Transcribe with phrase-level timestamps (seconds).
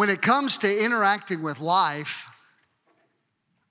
[0.00, 2.26] When it comes to interacting with life,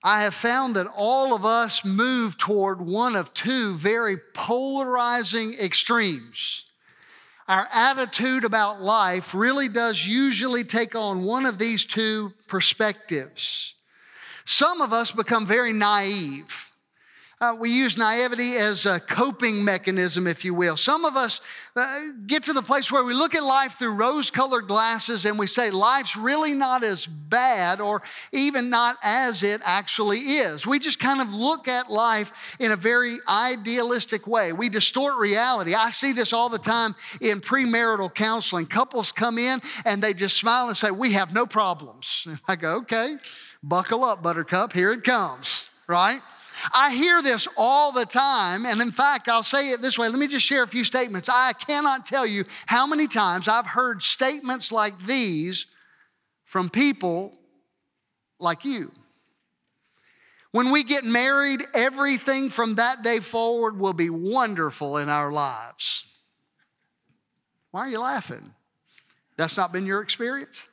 [0.03, 6.65] I have found that all of us move toward one of two very polarizing extremes.
[7.47, 13.73] Our attitude about life really does usually take on one of these two perspectives.
[14.45, 16.68] Some of us become very naive.
[17.41, 20.75] Uh, we use naivety as a coping mechanism, if you will.
[20.75, 21.39] Some of us
[21.73, 21.87] uh,
[22.27, 25.47] get to the place where we look at life through rose colored glasses and we
[25.47, 28.01] say life's really not as bad or
[28.33, 30.67] even not as it actually is.
[30.67, 34.51] We just kind of look at life in a very idealistic way.
[34.51, 35.75] We distort reality.
[35.75, 38.65] I see this all the time in premarital counseling.
[38.65, 42.25] Couples come in and they just smile and say, We have no problems.
[42.27, 43.15] And I go, Okay,
[43.63, 46.19] buckle up, buttercup, here it comes, right?
[46.73, 48.65] I hear this all the time.
[48.65, 50.07] And in fact, I'll say it this way.
[50.07, 51.29] Let me just share a few statements.
[51.31, 55.65] I cannot tell you how many times I've heard statements like these
[56.45, 57.37] from people
[58.39, 58.91] like you.
[60.51, 66.05] When we get married, everything from that day forward will be wonderful in our lives.
[67.71, 68.53] Why are you laughing?
[69.37, 70.67] That's not been your experience?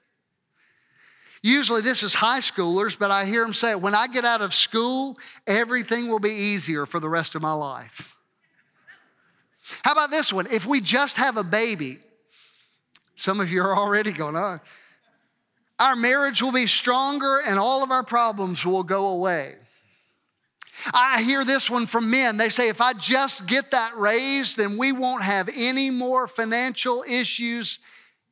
[1.47, 4.53] Usually, this is high schoolers, but I hear them say, when I get out of
[4.53, 5.17] school,
[5.47, 8.17] everything will be easier for the rest of my life.
[9.83, 10.49] How about this one?
[10.51, 12.01] If we just have a baby,
[13.15, 14.61] some of you are already going, on.
[15.79, 19.55] Our marriage will be stronger and all of our problems will go away.
[20.93, 22.39] I hear this one from men.
[22.39, 27.05] They say, if I just get that raise, then we won't have any more financial
[27.09, 27.79] issues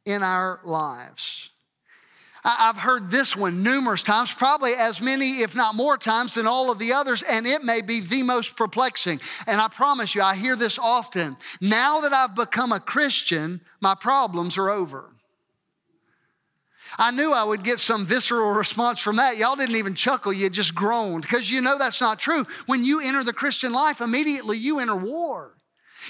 [0.04, 1.50] in our lives.
[2.45, 6.70] I've heard this one numerous times, probably as many, if not more times than all
[6.70, 9.20] of the others, and it may be the most perplexing.
[9.47, 11.39] And I promise you, I hear this often.
[11.62, 15.11] Now that I've become a Christian, my problems are over.
[16.98, 19.39] I knew I would get some visceral response from that.
[19.39, 22.47] Y'all didn't even chuckle, you just groaned because you know that's not true.
[22.67, 25.54] When you enter the Christian life, immediately you enter war.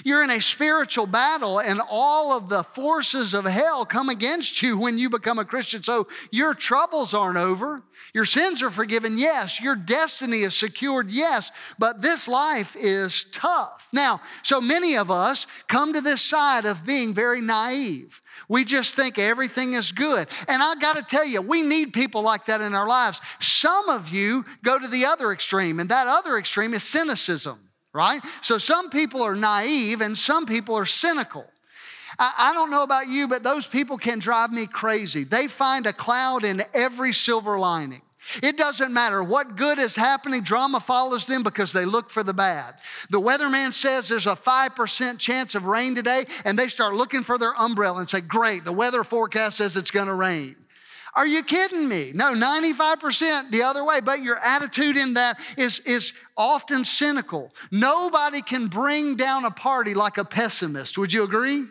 [0.03, 4.77] You're in a spiritual battle, and all of the forces of hell come against you
[4.77, 5.83] when you become a Christian.
[5.83, 7.83] So your troubles aren't over.
[8.13, 9.61] Your sins are forgiven, yes.
[9.61, 11.51] Your destiny is secured, yes.
[11.79, 13.87] But this life is tough.
[13.93, 18.21] Now, so many of us come to this side of being very naive.
[18.47, 20.27] We just think everything is good.
[20.47, 23.21] And I got to tell you, we need people like that in our lives.
[23.39, 27.59] Some of you go to the other extreme, and that other extreme is cynicism
[27.95, 28.21] right?
[28.41, 31.45] So some people are naive and some people are cynical.
[32.17, 35.25] I, don't know about you, but those people can drive me crazy.
[35.25, 38.01] They find a cloud in every silver lining.
[38.41, 42.33] It doesn't matter what good is happening, drama follows them because they look for the
[42.33, 42.75] bad.
[43.09, 47.37] The weatherman says there's a 5% chance of rain today, and they start looking for
[47.37, 50.55] their umbrella and say, Great, the weather forecast says it's gonna rain.
[51.15, 52.11] Are you kidding me?
[52.13, 57.53] No, 95% the other way, but your attitude in that is, is often cynical.
[57.71, 60.97] Nobody can bring down a party like a pessimist.
[60.97, 61.63] Would you agree?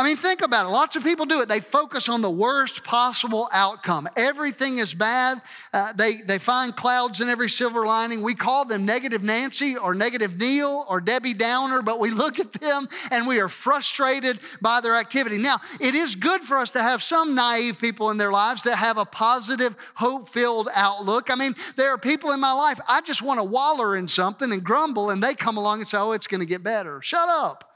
[0.00, 0.70] I mean, think about it.
[0.70, 1.48] Lots of people do it.
[1.50, 4.08] They focus on the worst possible outcome.
[4.16, 5.42] Everything is bad.
[5.74, 8.22] Uh, they, they find clouds in every silver lining.
[8.22, 12.50] We call them negative Nancy or negative Neil or Debbie Downer, but we look at
[12.50, 15.36] them and we are frustrated by their activity.
[15.36, 18.76] Now, it is good for us to have some naive people in their lives that
[18.76, 21.30] have a positive, hope filled outlook.
[21.30, 24.50] I mean, there are people in my life, I just want to waller in something
[24.50, 27.02] and grumble, and they come along and say, oh, it's going to get better.
[27.02, 27.70] Shut up.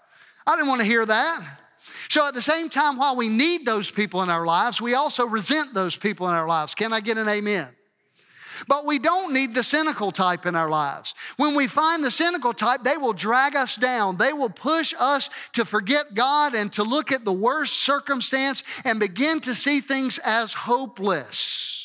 [0.47, 1.61] I didn't want to hear that.
[2.09, 5.27] So, at the same time, while we need those people in our lives, we also
[5.27, 6.75] resent those people in our lives.
[6.75, 7.69] Can I get an amen?
[8.69, 11.15] But we don't need the cynical type in our lives.
[11.37, 14.17] When we find the cynical type, they will drag us down.
[14.17, 19.01] They will push us to forget God and to look at the worst circumstance and
[19.01, 21.84] begin to see things as hopeless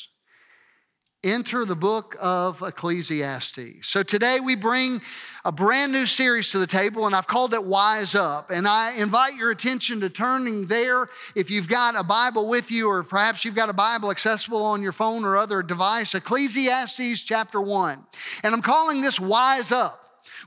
[1.22, 3.86] enter the book of Ecclesiastes.
[3.86, 5.02] So today we bring
[5.44, 8.50] a brand new series to the table, and I've called it Wise Up.
[8.50, 12.88] And I invite your attention to turning there if you've got a Bible with you,
[12.88, 16.14] or perhaps you've got a Bible accessible on your phone or other device.
[16.14, 18.06] Ecclesiastes chapter 1.
[18.42, 19.99] And I'm calling this Wise Up.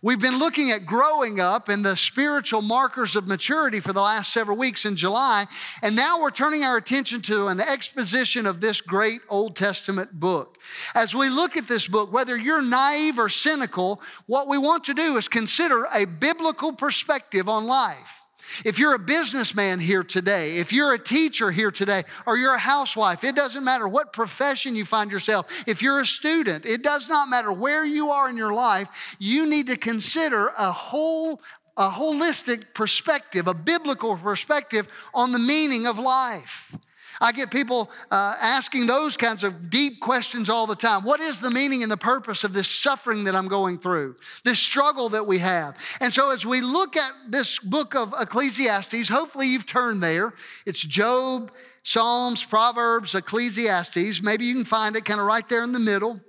[0.03, 4.33] We've been looking at growing up and the spiritual markers of maturity for the last
[4.33, 5.45] several weeks in July,
[5.81, 10.57] and now we're turning our attention to an exposition of this great Old Testament book.
[10.93, 14.93] As we look at this book, whether you're naive or cynical, what we want to
[14.93, 18.22] do is consider a biblical perspective on life.
[18.65, 22.59] If you're a businessman here today, if you're a teacher here today, or you're a
[22.59, 25.67] housewife, it doesn't matter what profession you find yourself.
[25.67, 29.45] If you're a student, it does not matter where you are in your life, you
[29.45, 31.41] need to consider a whole
[31.75, 36.77] a holistic perspective, a biblical perspective on the meaning of life.
[37.21, 41.03] I get people uh, asking those kinds of deep questions all the time.
[41.03, 44.59] What is the meaning and the purpose of this suffering that I'm going through, this
[44.59, 45.77] struggle that we have?
[46.01, 50.33] And so, as we look at this book of Ecclesiastes, hopefully you've turned there.
[50.65, 51.51] It's Job,
[51.83, 54.21] Psalms, Proverbs, Ecclesiastes.
[54.21, 56.19] Maybe you can find it kind of right there in the middle.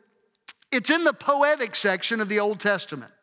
[0.72, 3.13] It's in the poetic section of the Old Testament.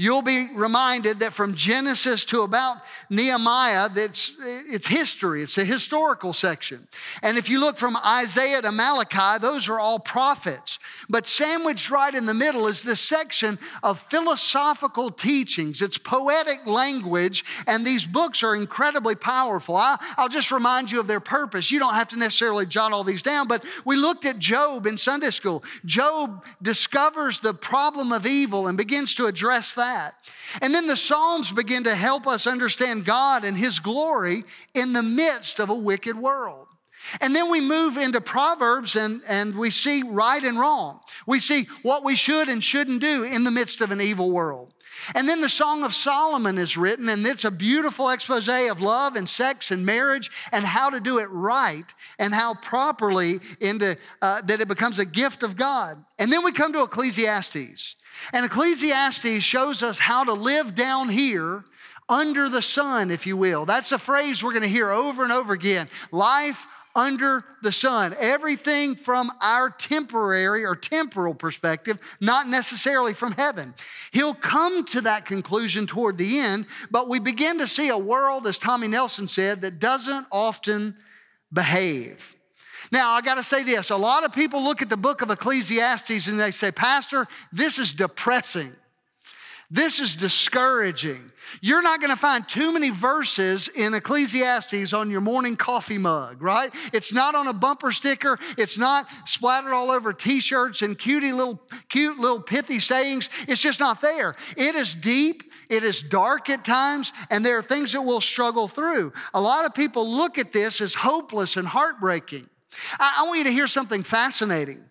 [0.00, 2.78] You'll be reminded that from Genesis to about
[3.10, 5.42] Nehemiah, that's it's history.
[5.42, 6.88] It's a historical section.
[7.22, 10.78] And if you look from Isaiah to Malachi, those are all prophets.
[11.10, 15.82] But sandwiched right in the middle is this section of philosophical teachings.
[15.82, 19.76] It's poetic language, and these books are incredibly powerful.
[19.76, 21.70] I, I'll just remind you of their purpose.
[21.70, 24.96] You don't have to necessarily jot all these down, but we looked at Job in
[24.96, 25.62] Sunday school.
[25.84, 30.14] Job discovers the problem of evil and begins to address that that.
[30.62, 34.44] And then the Psalms begin to help us understand God and His glory
[34.74, 36.66] in the midst of a wicked world.
[37.20, 41.00] And then we move into Proverbs and, and we see right and wrong.
[41.26, 44.72] We see what we should and shouldn't do in the midst of an evil world.
[45.14, 49.16] And then the Song of Solomon is written, and it's a beautiful expose of love
[49.16, 51.84] and sex and marriage and how to do it right
[52.18, 56.02] and how properly into uh, that it becomes a gift of God.
[56.18, 57.96] And then we come to Ecclesiastes.
[58.32, 61.64] And Ecclesiastes shows us how to live down here
[62.08, 63.64] under the sun, if you will.
[63.66, 65.88] That's a phrase we're going to hear over and over again.
[66.10, 68.14] Life under the sun.
[68.18, 73.74] Everything from our temporary or temporal perspective, not necessarily from heaven.
[74.12, 78.46] He'll come to that conclusion toward the end, but we begin to see a world,
[78.46, 80.96] as Tommy Nelson said, that doesn't often
[81.52, 82.36] behave.
[82.92, 85.30] Now, I got to say this a lot of people look at the book of
[85.30, 88.72] Ecclesiastes and they say, Pastor, this is depressing.
[89.70, 91.30] This is discouraging.
[91.60, 96.42] You're not going to find too many verses in Ecclesiastes on your morning coffee mug,
[96.42, 96.72] right?
[96.92, 98.38] It's not on a bumper sticker.
[98.58, 103.30] It's not splattered all over t-shirts and cutie little, cute little pithy sayings.
[103.48, 104.36] It's just not there.
[104.56, 105.44] It is deep.
[105.68, 109.12] It is dark at times, and there are things that we'll struggle through.
[109.34, 112.48] A lot of people look at this as hopeless and heartbreaking.
[112.98, 114.84] I, I want you to hear something fascinating.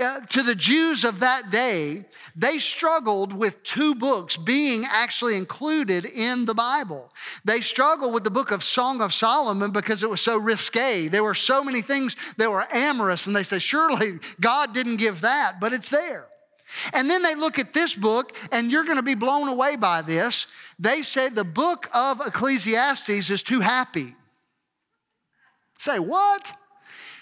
[0.00, 6.06] Uh, to the Jews of that day, they struggled with two books being actually included
[6.06, 7.12] in the Bible.
[7.44, 11.08] They struggled with the book of Song of Solomon because it was so risque.
[11.08, 15.20] There were so many things that were amorous, and they say, surely God didn't give
[15.20, 16.28] that, but it's there.
[16.94, 20.00] And then they look at this book, and you're going to be blown away by
[20.00, 20.46] this.
[20.78, 24.14] They say the book of Ecclesiastes is too happy.
[25.76, 26.52] Say, what?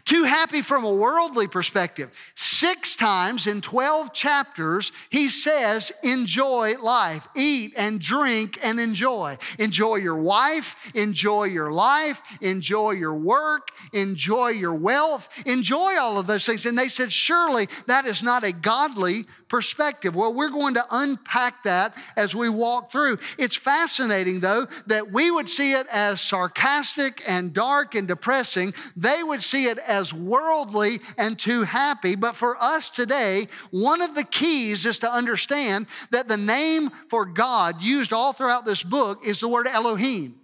[0.08, 2.10] Too happy from a worldly perspective.
[2.34, 9.36] Six times in 12 chapters, he says, enjoy life, eat and drink and enjoy.
[9.58, 16.26] Enjoy your wife, enjoy your life, enjoy your work, enjoy your wealth, enjoy all of
[16.26, 16.64] those things.
[16.64, 20.14] And they said, surely that is not a godly perspective.
[20.14, 23.18] Well, we're going to unpack that as we walk through.
[23.38, 28.72] It's fascinating, though, that we would see it as sarcastic and dark and depressing.
[28.96, 32.16] They would see it as worldly and too happy.
[32.16, 37.24] But for us today, one of the keys is to understand that the name for
[37.24, 40.34] God used all throughout this book is the word Elohim.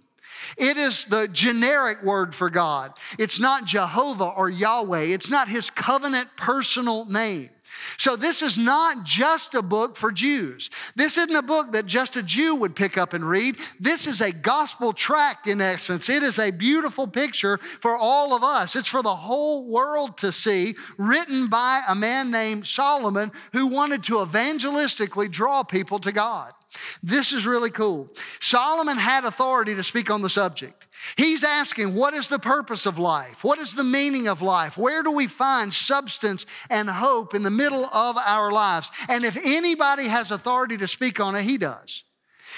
[0.57, 2.93] It is the generic word for God.
[3.17, 5.01] It's not Jehovah or Yahweh.
[5.01, 7.49] It's not his covenant personal name.
[7.97, 10.69] So, this is not just a book for Jews.
[10.95, 13.57] This isn't a book that just a Jew would pick up and read.
[13.79, 16.09] This is a gospel tract in essence.
[16.09, 18.75] It is a beautiful picture for all of us.
[18.75, 24.03] It's for the whole world to see, written by a man named Solomon who wanted
[24.03, 26.53] to evangelistically draw people to God.
[27.01, 28.09] This is really cool.
[28.39, 30.87] Solomon had authority to speak on the subject.
[31.17, 33.43] He's asking, what is the purpose of life?
[33.43, 34.77] What is the meaning of life?
[34.77, 38.91] Where do we find substance and hope in the middle of our lives?
[39.09, 42.03] And if anybody has authority to speak on it, he does.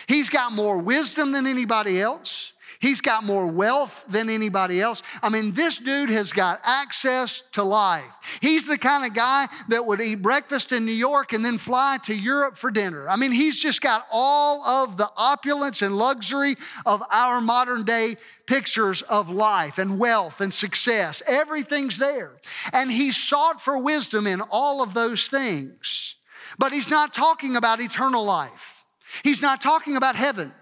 [0.08, 2.54] He's got more wisdom than anybody else.
[2.80, 5.02] He's got more wealth than anybody else.
[5.24, 8.06] I mean, this dude has got access to life.
[8.42, 11.98] He's the kind of guy that would eat breakfast in New York and then fly
[12.04, 13.10] to Europe for dinner.
[13.10, 16.56] I mean, he's just got all of the opulence and luxury
[16.86, 21.24] of our modern day pictures of life and wealth and success.
[21.28, 22.34] Everything's there.
[22.74, 26.16] And he sought for wisdom in all of those things.
[26.58, 28.86] But he's not talking about eternal life,
[29.24, 30.54] he's not talking about heaven.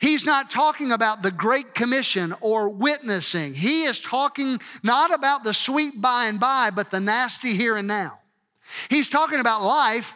[0.00, 3.54] He's not talking about the Great Commission or witnessing.
[3.54, 7.88] He is talking not about the sweet by and by, but the nasty here and
[7.88, 8.18] now.
[8.88, 10.14] He's talking about life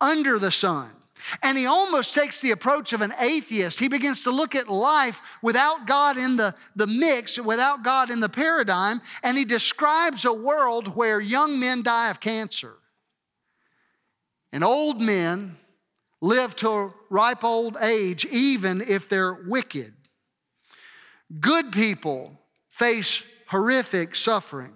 [0.00, 0.90] under the sun.
[1.42, 3.78] And he almost takes the approach of an atheist.
[3.78, 8.20] He begins to look at life without God in the, the mix, without God in
[8.20, 12.72] the paradigm, and he describes a world where young men die of cancer
[14.52, 15.56] and old men
[16.20, 19.92] live to ripe old age, even if they're wicked.
[21.38, 24.72] Good people face horrific suffering.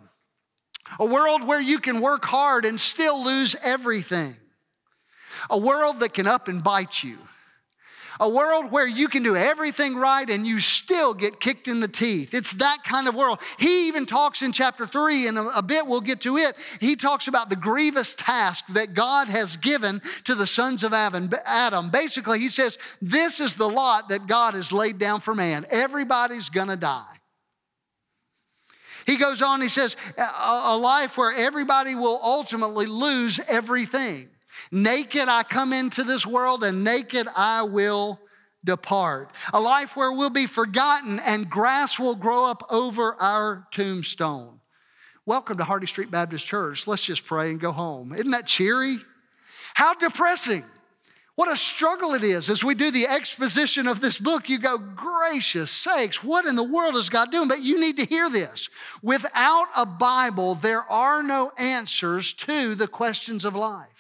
[0.99, 4.35] A world where you can work hard and still lose everything.
[5.51, 7.19] A world that can up and bite you.
[8.21, 11.89] A world where you can do everything right and you still get kicked in the
[11.89, 12.33] teeth.
[12.33, 13.41] It's that kind of world.
[13.59, 16.55] He even talks in chapter three, and a, bit we'll get to it.
[16.81, 21.91] He talks about the grievous task that God has given to the sons of Adam.
[21.91, 25.67] Basically, he says, This is the lot that God has laid down for man.
[25.71, 27.05] Everybody's gonna die.
[29.07, 34.29] He goes on, he says, a life where everybody will ultimately lose everything.
[34.75, 38.19] Naked I come into this world, and naked I will
[38.65, 39.31] depart.
[39.53, 44.59] A life where we'll be forgotten and grass will grow up over our tombstone.
[45.27, 46.89] Welcome to Hardy Street Baptist Church.
[46.89, 48.13] Let's just pray and go home.
[48.13, 48.97] Isn't that cheery?
[49.75, 50.65] How depressing.
[51.37, 54.49] What a struggle it is as we do the exposition of this book.
[54.49, 57.47] You go, gracious sakes, what in the world is God doing?
[57.47, 58.69] But you need to hear this.
[59.05, 63.94] Without a Bible, there are no answers to the questions of life.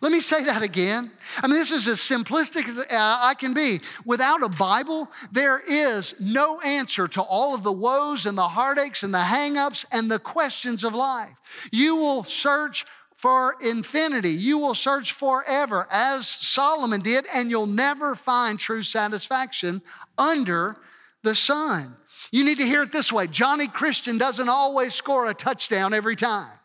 [0.00, 1.10] Let me say that again.
[1.42, 3.80] I mean, this is as simplistic as I can be.
[4.04, 9.02] Without a Bible, there is no answer to all of the woes and the heartaches
[9.02, 11.36] and the hangups and the questions of life.
[11.70, 12.84] You will search
[13.16, 14.32] for infinity.
[14.32, 19.80] You will search forever, as Solomon did, and you'll never find true satisfaction
[20.18, 20.76] under
[21.22, 21.96] the sun.
[22.30, 26.16] You need to hear it this way Johnny Christian doesn't always score a touchdown every
[26.16, 26.58] time.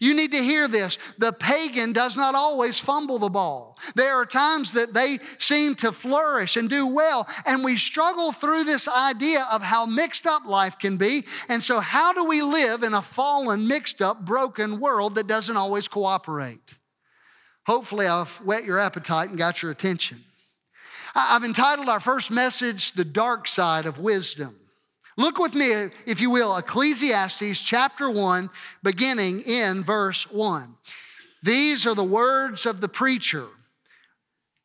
[0.00, 0.98] You need to hear this.
[1.18, 3.78] The pagan does not always fumble the ball.
[3.94, 8.64] There are times that they seem to flourish and do well, and we struggle through
[8.64, 11.24] this idea of how mixed up life can be.
[11.48, 15.56] And so, how do we live in a fallen, mixed up, broken world that doesn't
[15.56, 16.74] always cooperate?
[17.66, 20.24] Hopefully, I've whet your appetite and got your attention.
[21.14, 24.56] I've entitled our first message, The Dark Side of Wisdom.
[25.16, 28.50] Look with me, if you will, Ecclesiastes chapter 1,
[28.82, 30.74] beginning in verse 1.
[31.42, 33.46] These are the words of the preacher,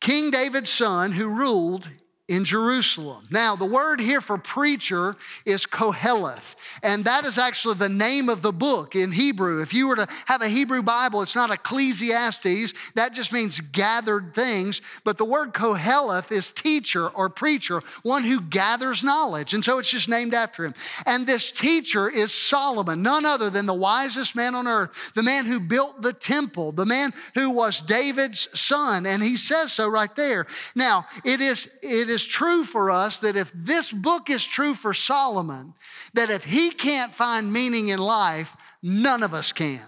[0.00, 1.88] King David's son, who ruled
[2.30, 3.26] in Jerusalem.
[3.28, 8.40] Now, the word here for preacher is Koheleth, and that is actually the name of
[8.40, 9.60] the book in Hebrew.
[9.60, 14.32] If you were to have a Hebrew Bible, it's not Ecclesiastes, that just means gathered
[14.32, 19.80] things, but the word Koheleth is teacher or preacher, one who gathers knowledge, and so
[19.80, 20.74] it's just named after him.
[21.06, 25.46] And this teacher is Solomon, none other than the wisest man on earth, the man
[25.46, 30.14] who built the temple, the man who was David's son, and he says so right
[30.14, 30.46] there.
[30.76, 34.74] Now, it is it is is true for us that if this book is true
[34.74, 35.74] for Solomon,
[36.14, 39.80] that if he can't find meaning in life, none of us can.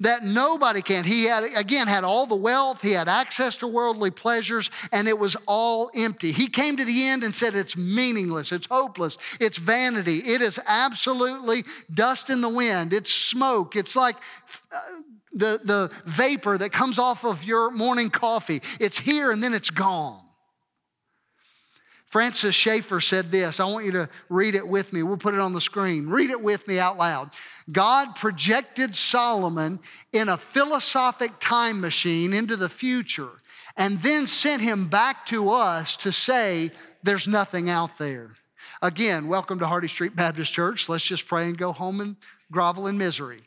[0.00, 1.04] That nobody can.
[1.04, 5.18] He had, again, had all the wealth, he had access to worldly pleasures, and it
[5.18, 6.32] was all empty.
[6.32, 10.60] He came to the end and said, It's meaningless, it's hopeless, it's vanity, it is
[10.66, 14.16] absolutely dust in the wind, it's smoke, it's like
[14.72, 14.78] uh,
[15.32, 18.62] the, the vapor that comes off of your morning coffee.
[18.78, 20.20] It's here and then it's gone.
[22.10, 23.60] Francis Schaeffer said this.
[23.60, 25.04] I want you to read it with me.
[25.04, 26.08] We'll put it on the screen.
[26.08, 27.30] Read it with me out loud.
[27.70, 29.78] God projected Solomon
[30.12, 33.30] in a philosophic time machine into the future
[33.76, 36.72] and then sent him back to us to say,
[37.04, 38.32] There's nothing out there.
[38.82, 40.88] Again, welcome to Hardy Street Baptist Church.
[40.88, 42.16] Let's just pray and go home and
[42.50, 43.42] grovel in misery.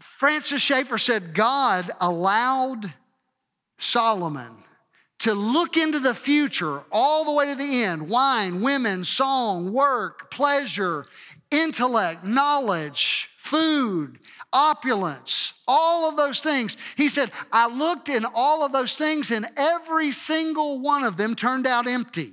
[0.00, 2.92] Francis Schaeffer said, God allowed
[3.78, 4.64] Solomon
[5.20, 10.30] to look into the future all the way to the end wine, women, song, work,
[10.30, 11.06] pleasure,
[11.50, 14.18] intellect, knowledge, food,
[14.52, 16.76] opulence, all of those things.
[16.96, 21.34] He said, I looked in all of those things, and every single one of them
[21.34, 22.32] turned out empty.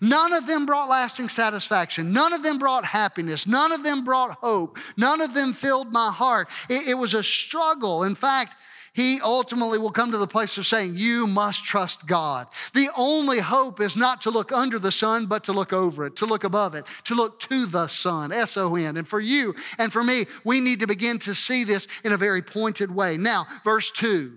[0.00, 2.12] None of them brought lasting satisfaction.
[2.12, 3.46] None of them brought happiness.
[3.46, 4.78] None of them brought hope.
[4.96, 6.48] None of them filled my heart.
[6.68, 8.04] It, it was a struggle.
[8.04, 8.54] In fact,
[8.92, 12.48] he ultimately will come to the place of saying, You must trust God.
[12.74, 16.16] The only hope is not to look under the sun, but to look over it,
[16.16, 18.96] to look above it, to look to the sun, S O N.
[18.96, 22.16] And for you and for me, we need to begin to see this in a
[22.16, 23.16] very pointed way.
[23.16, 24.36] Now, verse 2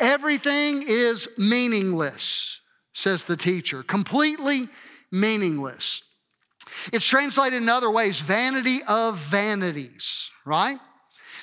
[0.00, 2.60] everything is meaningless,
[2.92, 4.68] says the teacher, completely
[5.10, 6.02] meaningless.
[6.92, 10.78] It's translated in other ways vanity of vanities, right?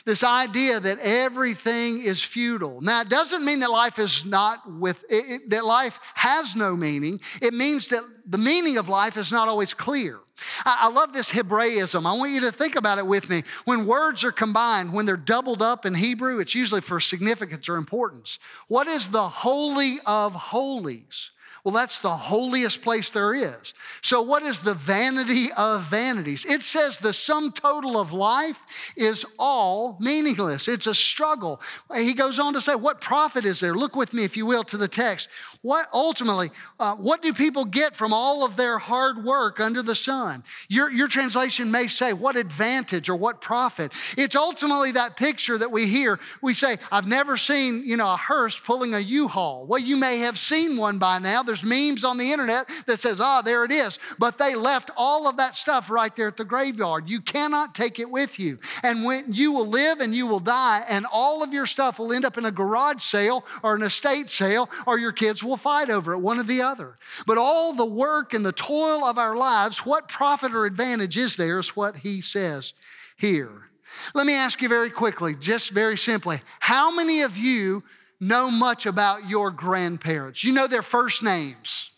[0.05, 2.81] This idea that everything is futile.
[2.81, 6.75] Now, it doesn't mean that life is not with, it, it, that life has no
[6.75, 7.19] meaning.
[7.41, 10.19] It means that the meaning of life is not always clear.
[10.65, 12.05] I, I love this Hebraism.
[12.05, 13.43] I want you to think about it with me.
[13.65, 17.77] When words are combined, when they're doubled up in Hebrew, it's usually for significance or
[17.77, 18.39] importance.
[18.67, 21.31] What is the Holy of Holies?
[21.63, 23.73] Well, that's the holiest place there is.
[24.01, 26.43] So, what is the vanity of vanities?
[26.43, 28.65] It says the sum total of life
[28.95, 30.67] is all meaningless.
[30.67, 31.61] It's a struggle.
[31.95, 33.75] He goes on to say, What profit is there?
[33.75, 35.29] Look with me, if you will, to the text.
[35.63, 36.49] What ultimately,
[36.79, 40.43] uh, what do people get from all of their hard work under the sun?
[40.69, 43.91] Your, your translation may say, What advantage or what profit?
[44.17, 46.19] It's ultimately that picture that we hear.
[46.41, 49.67] We say, I've never seen, you know, a hearse pulling a U-Haul.
[49.67, 51.43] Well, you may have seen one by now.
[51.43, 53.99] There's memes on the internet that says, Ah, there it is.
[54.17, 57.07] But they left all of that stuff right there at the graveyard.
[57.07, 58.57] You cannot take it with you.
[58.81, 62.13] And when you will live and you will die, and all of your stuff will
[62.13, 65.57] end up in a garage sale or an estate sale, or your kids will will
[65.57, 66.95] fight over it, one or the other.
[67.27, 71.35] But all the work and the toil of our lives, what profit or advantage is
[71.35, 72.73] there, is what he says
[73.17, 73.69] here.
[74.15, 77.83] Let me ask you very quickly, just very simply, how many of you
[78.19, 80.43] know much about your grandparents?
[80.43, 81.91] You know their first names.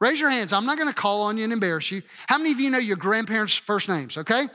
[0.00, 0.52] Raise your hands.
[0.52, 2.02] I'm not going to call on you and embarrass you.
[2.28, 4.46] How many of you know your grandparents' first names, okay?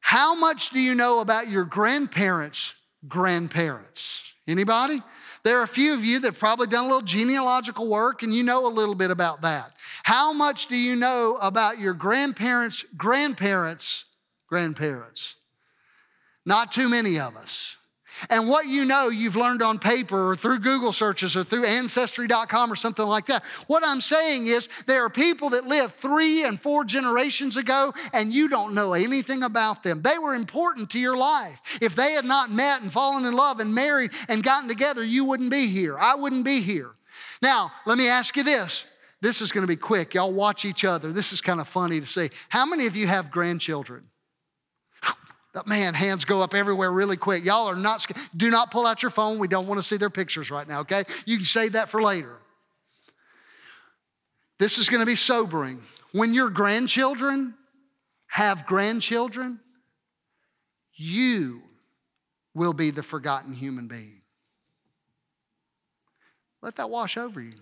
[0.00, 2.74] How much do you know about your grandparents'
[3.08, 4.22] grandparents?
[4.46, 5.02] Anybody?
[5.44, 8.32] There are a few of you that have probably done a little genealogical work and
[8.32, 9.72] you know a little bit about that.
[10.04, 14.04] How much do you know about your grandparents' grandparents'
[14.48, 15.34] grandparents?
[16.44, 17.76] Not too many of us.
[18.30, 22.72] And what you know, you've learned on paper or through Google searches or through Ancestry.com
[22.72, 23.44] or something like that.
[23.66, 28.32] What I'm saying is, there are people that lived three and four generations ago, and
[28.32, 30.02] you don't know anything about them.
[30.02, 31.60] They were important to your life.
[31.80, 35.24] If they had not met and fallen in love and married and gotten together, you
[35.24, 35.98] wouldn't be here.
[35.98, 36.90] I wouldn't be here.
[37.40, 38.84] Now, let me ask you this.
[39.20, 40.14] This is going to be quick.
[40.14, 41.12] Y'all watch each other.
[41.12, 42.30] This is kind of funny to see.
[42.48, 44.04] How many of you have grandchildren?
[45.66, 47.44] Man, hands go up everywhere really quick.
[47.44, 49.38] Y'all are not, do not pull out your phone.
[49.38, 51.04] We don't want to see their pictures right now, okay?
[51.26, 52.38] You can save that for later.
[54.58, 55.82] This is going to be sobering.
[56.12, 57.54] When your grandchildren
[58.28, 59.60] have grandchildren,
[60.94, 61.62] you
[62.54, 64.22] will be the forgotten human being.
[66.62, 67.54] Let that wash over you.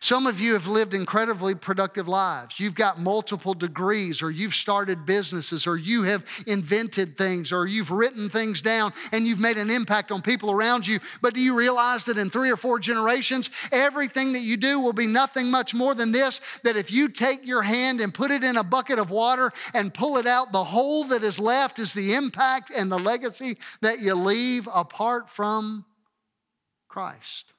[0.00, 2.60] Some of you have lived incredibly productive lives.
[2.60, 7.90] You've got multiple degrees, or you've started businesses, or you have invented things, or you've
[7.90, 11.00] written things down and you've made an impact on people around you.
[11.20, 14.92] But do you realize that in three or four generations, everything that you do will
[14.92, 16.40] be nothing much more than this?
[16.64, 19.92] That if you take your hand and put it in a bucket of water and
[19.92, 24.00] pull it out, the hole that is left is the impact and the legacy that
[24.00, 25.84] you leave apart from
[26.88, 27.52] Christ.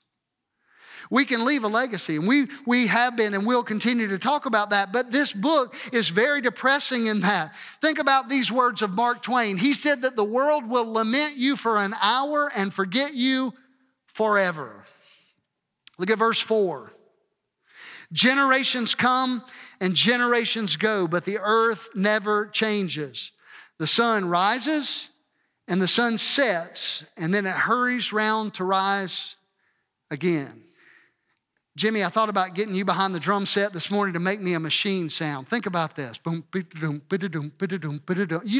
[1.11, 4.45] We can leave a legacy, and we, we have been and will continue to talk
[4.45, 4.93] about that.
[4.93, 7.55] But this book is very depressing in that.
[7.81, 9.57] Think about these words of Mark Twain.
[9.57, 13.53] He said that the world will lament you for an hour and forget you
[14.05, 14.85] forever.
[15.97, 16.93] Look at verse 4.
[18.13, 19.43] Generations come
[19.79, 23.31] and generations go, but the earth never changes.
[23.79, 25.09] The sun rises
[25.67, 29.35] and the sun sets, and then it hurries round to rise
[30.11, 30.63] again.
[31.79, 34.53] Jimmy, I thought about getting you behind the drum set this morning to make me
[34.53, 35.47] a machine sound.
[35.47, 36.17] Think about this.
[36.17, 36.63] Boom, You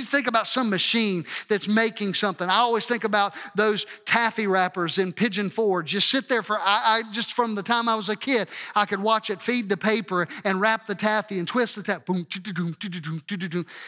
[0.03, 2.47] think about some machine that's making something.
[2.47, 5.91] I always think about those taffy wrappers in Pigeon Forge.
[5.91, 8.86] Just sit there for, I, I just from the time I was a kid, I
[8.86, 12.03] could watch it feed the paper and wrap the taffy and twist the taffy.
[12.05, 12.25] Boom,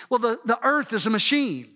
[0.10, 1.70] well, the, the earth is a machine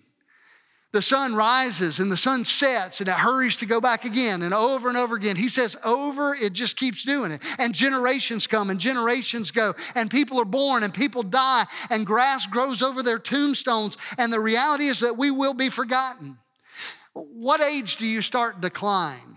[0.96, 4.54] the sun rises and the sun sets and it hurries to go back again and
[4.54, 5.36] over and over again.
[5.36, 7.42] He says, over, it just keeps doing it.
[7.58, 12.46] And generations come and generations go, and people are born and people die, and grass
[12.46, 13.98] grows over their tombstones.
[14.16, 16.38] And the reality is that we will be forgotten.
[17.12, 19.36] What age do you start decline?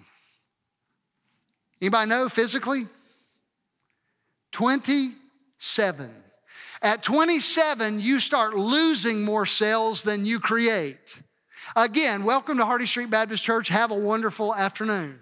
[1.82, 2.88] Anybody know physically?
[4.54, 6.10] 27.
[6.82, 11.22] At 27, you start losing more cells than you create.
[11.76, 13.70] Again, welcome to Hardy Street Baptist Church.
[13.70, 15.20] Have a wonderful afternoon.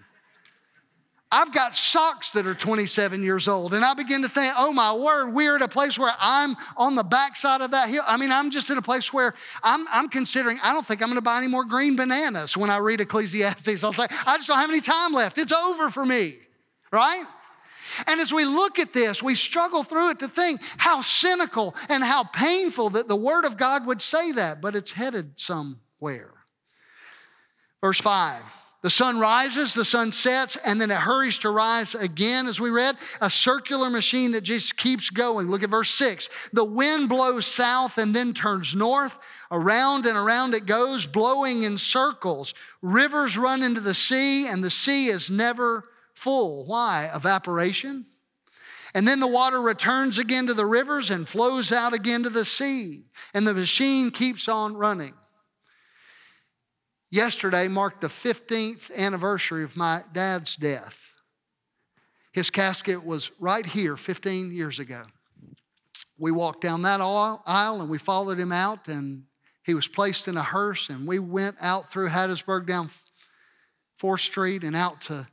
[1.30, 4.94] I've got socks that are 27 years old, and I begin to think, oh my
[4.94, 8.04] word, we're at a place where I'm on the backside of that hill.
[8.08, 11.10] I mean, I'm just in a place where I'm, I'm considering, I don't think I'm
[11.10, 13.84] gonna buy any more green bananas when I read Ecclesiastes.
[13.84, 15.38] I'll say, I just don't have any time left.
[15.38, 16.38] It's over for me,
[16.94, 17.26] right?
[18.08, 22.06] And as we look at this, we struggle through it to think how cynical and
[22.06, 26.37] how painful that the Word of God would say that, but it's headed some Where?
[27.82, 28.44] Verse 5
[28.84, 32.70] the sun rises, the sun sets, and then it hurries to rise again, as we
[32.70, 32.96] read.
[33.22, 35.50] A circular machine that just keeps going.
[35.50, 36.30] Look at verse 6.
[36.54, 39.18] The wind blows south and then turns north.
[39.52, 42.54] Around and around it goes, blowing in circles.
[42.82, 46.68] Rivers run into the sea, and the sea is never full.
[46.68, 47.10] Why?
[47.14, 48.06] Evaporation.
[48.94, 52.46] And then the water returns again to the rivers and flows out again to the
[52.46, 53.06] sea.
[53.34, 55.14] And the machine keeps on running.
[57.10, 61.14] Yesterday marked the 15th anniversary of my dad's death.
[62.34, 65.04] His casket was right here 15 years ago.
[66.20, 69.24] We walked down that aisle and we followed him out, and
[69.64, 72.90] he was placed in a hearse, and we went out through Hattiesburg down
[74.02, 75.28] 4th Street and out to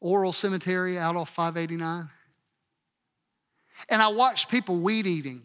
[0.00, 2.10] Oral Cemetery out off 589.
[3.88, 5.42] And I watched people weed eating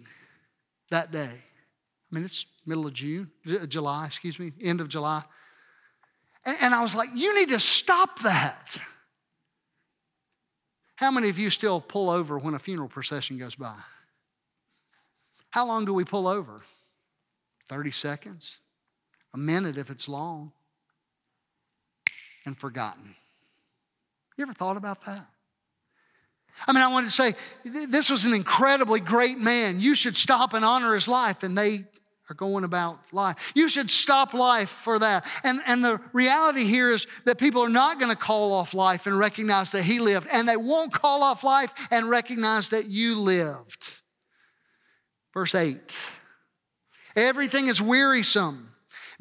[0.90, 1.30] that day.
[1.32, 3.32] I mean, it's middle of June,
[3.68, 5.24] July, excuse me, end of July.
[6.46, 8.78] And I was like, you need to stop that.
[10.96, 13.76] How many of you still pull over when a funeral procession goes by?
[15.52, 16.62] How long do we pull over?
[17.70, 18.58] 30 seconds?
[19.34, 20.52] A minute if it's long?
[22.46, 23.16] And forgotten.
[24.38, 25.28] You ever thought about that?
[26.68, 29.80] I mean, I wanted to say, this was an incredibly great man.
[29.80, 31.44] You should stop and honor his life.
[31.44, 31.86] And they
[32.32, 33.52] are going about life.
[33.54, 35.28] You should stop life for that.
[35.44, 39.06] And, and the reality here is that people are not going to call off life
[39.06, 43.20] and recognize that he lived, and they won't call off life and recognize that you
[43.20, 43.94] lived.
[45.34, 46.12] Verse 8
[47.18, 48.71] Everything is wearisome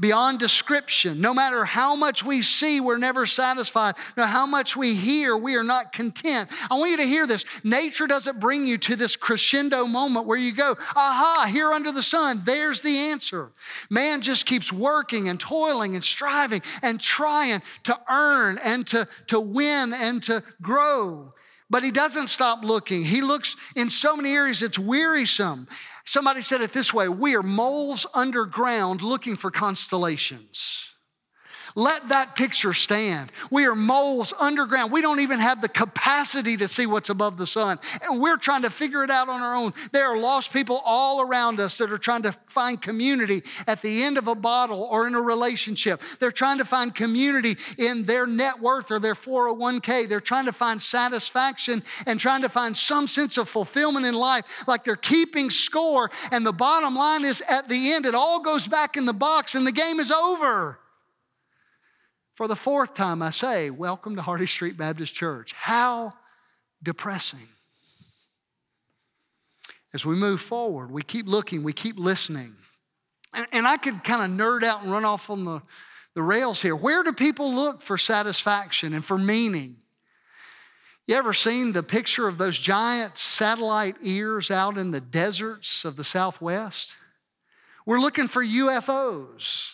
[0.00, 1.20] beyond description.
[1.20, 3.94] No matter how much we see, we're never satisfied.
[4.16, 6.48] No how much we hear, we are not content.
[6.70, 7.44] I want you to hear this.
[7.62, 12.02] Nature doesn't bring you to this crescendo moment where you go, aha, here under the
[12.02, 13.52] sun, there's the answer.
[13.90, 19.40] Man just keeps working and toiling and striving and trying to earn and to, to
[19.40, 21.34] win and to grow.
[21.70, 23.04] But he doesn't stop looking.
[23.04, 25.68] He looks in so many areas, it's wearisome.
[26.04, 30.89] Somebody said it this way we are moles underground looking for constellations.
[31.74, 33.30] Let that picture stand.
[33.50, 34.92] We are moles underground.
[34.92, 37.78] We don't even have the capacity to see what's above the sun.
[38.02, 39.72] And we're trying to figure it out on our own.
[39.92, 44.02] There are lost people all around us that are trying to find community at the
[44.02, 46.02] end of a bottle or in a relationship.
[46.18, 50.08] They're trying to find community in their net worth or their 401k.
[50.08, 54.64] They're trying to find satisfaction and trying to find some sense of fulfillment in life,
[54.66, 56.10] like they're keeping score.
[56.32, 59.54] And the bottom line is at the end, it all goes back in the box
[59.54, 60.79] and the game is over.
[62.40, 65.52] For the fourth time, I say, Welcome to Hardy Street Baptist Church.
[65.52, 66.14] How
[66.82, 67.46] depressing.
[69.92, 72.56] As we move forward, we keep looking, we keep listening.
[73.34, 75.60] And, and I could kind of nerd out and run off on the,
[76.14, 76.74] the rails here.
[76.74, 79.76] Where do people look for satisfaction and for meaning?
[81.04, 85.96] You ever seen the picture of those giant satellite ears out in the deserts of
[85.96, 86.96] the Southwest?
[87.84, 89.72] We're looking for UFOs.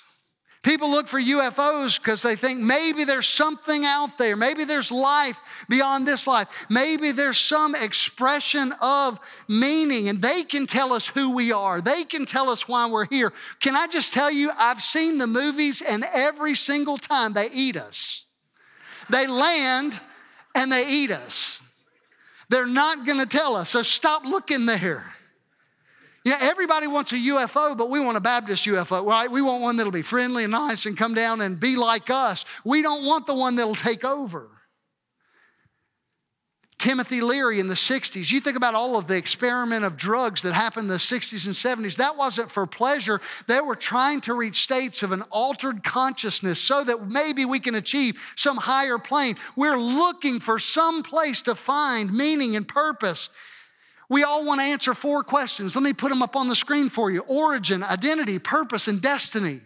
[0.67, 4.35] People look for UFOs because they think maybe there's something out there.
[4.35, 6.49] Maybe there's life beyond this life.
[6.69, 11.81] Maybe there's some expression of meaning and they can tell us who we are.
[11.81, 13.33] They can tell us why we're here.
[13.61, 17.77] Can I just tell you, I've seen the movies and every single time they eat
[17.77, 18.25] us.
[19.09, 20.01] They land
[20.57, 21.63] and they eat us.
[22.49, 23.71] They're not going to tell us.
[23.71, 25.16] So stop looking there.
[26.33, 29.31] Know, everybody wants a UFO, but we want a Baptist UFO, right?
[29.31, 32.45] We want one that'll be friendly and nice and come down and be like us.
[32.65, 34.49] We don't want the one that'll take over.
[36.79, 38.31] Timothy Leary in the 60s.
[38.31, 41.55] You think about all of the experiment of drugs that happened in the 60s and
[41.55, 41.97] 70s.
[41.97, 43.21] That wasn't for pleasure.
[43.47, 47.77] They were trying to reach states of an altered consciousness so that maybe we can
[47.77, 49.37] achieve some higher plane.
[49.55, 53.31] We're looking for some place to find meaning and purpose.
[54.09, 55.75] We all want to answer four questions.
[55.75, 59.61] Let me put them up on the screen for you origin, identity, purpose, and destiny.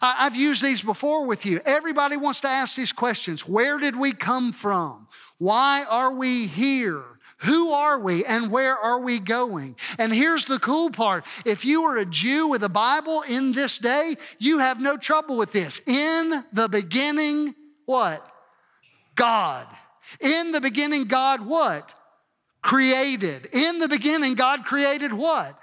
[0.00, 1.60] I've used these before with you.
[1.64, 5.06] Everybody wants to ask these questions Where did we come from?
[5.38, 7.02] Why are we here?
[7.38, 9.74] Who are we and where are we going?
[9.98, 13.78] And here's the cool part if you are a Jew with a Bible in this
[13.78, 15.80] day, you have no trouble with this.
[15.86, 17.54] In the beginning,
[17.84, 18.24] what?
[19.16, 19.66] God.
[20.20, 21.94] In the beginning, God what?
[22.62, 23.48] Created.
[23.52, 25.58] In the beginning, God created what?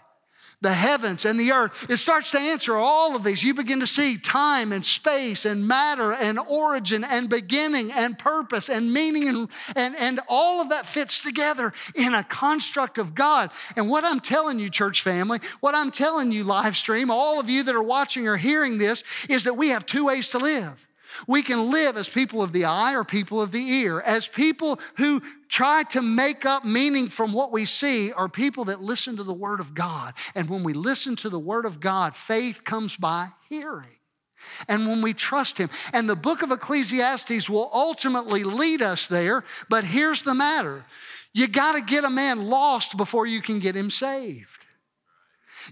[0.61, 1.89] the heavens and the earth.
[1.89, 3.43] It starts to answer all of these.
[3.43, 8.69] You begin to see time and space and matter and origin and beginning and purpose
[8.69, 13.51] and meaning and, and, and all of that fits together in a construct of God.
[13.75, 17.49] And what I'm telling you, church family, what I'm telling you, live stream, all of
[17.49, 20.88] you that are watching or hearing this, is that we have two ways to live.
[21.27, 24.79] We can live as people of the eye or people of the ear, as people
[24.97, 29.23] who try to make up meaning from what we see, or people that listen to
[29.23, 30.13] the Word of God.
[30.35, 33.97] And when we listen to the Word of God, faith comes by hearing.
[34.67, 39.43] And when we trust Him, and the book of Ecclesiastes will ultimately lead us there,
[39.69, 40.85] but here's the matter
[41.33, 44.65] you got to get a man lost before you can get him saved.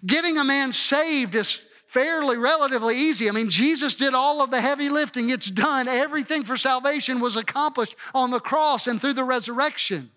[0.05, 3.27] Getting a man saved is fairly relatively easy.
[3.27, 5.29] I mean, Jesus did all of the heavy lifting.
[5.29, 5.87] It's done.
[5.87, 10.11] Everything for salvation was accomplished on the cross and through the resurrection.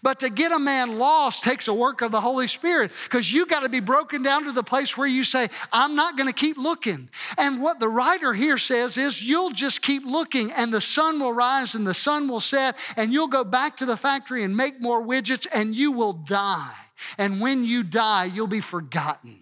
[0.00, 3.46] But to get a man lost takes a work of the Holy Spirit because you
[3.46, 6.34] got to be broken down to the place where you say, I'm not going to
[6.34, 7.10] keep looking.
[7.36, 11.32] And what the writer here says is, you'll just keep looking and the sun will
[11.32, 14.80] rise and the sun will set and you'll go back to the factory and make
[14.80, 16.72] more widgets and you will die.
[17.18, 19.41] And when you die, you'll be forgotten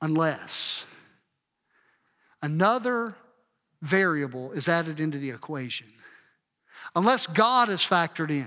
[0.00, 0.84] unless
[2.42, 3.14] another
[3.82, 5.86] variable is added into the equation.
[6.96, 8.46] Unless God is factored in.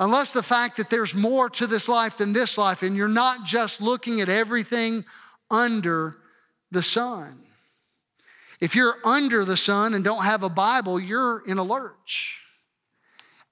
[0.00, 3.44] Unless the fact that there's more to this life than this life, and you're not
[3.44, 5.04] just looking at everything
[5.50, 6.16] under
[6.70, 7.44] the sun.
[8.60, 12.40] If you're under the sun and don't have a Bible, you're in a lurch.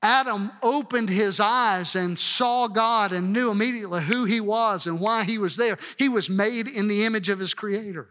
[0.06, 5.24] Adam opened his eyes and saw God and knew immediately who he was and why
[5.24, 5.76] he was there.
[5.98, 8.10] He was made in the image of his creator.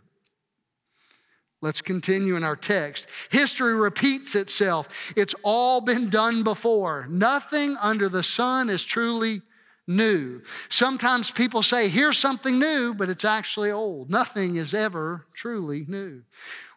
[1.62, 3.08] Let's continue in our text.
[3.32, 5.14] History repeats itself.
[5.16, 7.08] It's all been done before.
[7.10, 9.42] Nothing under the sun is truly
[9.88, 10.42] new.
[10.70, 14.10] Sometimes people say, here's something new, but it's actually old.
[14.10, 16.24] Nothing is ever truly new.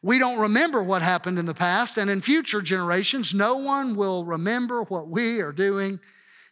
[0.03, 4.25] We don't remember what happened in the past, and in future generations, no one will
[4.25, 5.99] remember what we are doing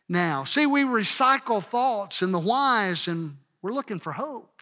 [0.08, 0.44] now.
[0.44, 4.55] See, we recycle thoughts and the whys, and we're looking for hope.